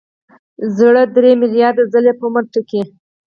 زړه 0.77 1.03
درې 1.15 1.31
ملیارده 1.41 1.83
ځلې 1.93 2.13
په 2.19 2.23
عمر 2.29 2.43
ټکي. 2.53 2.81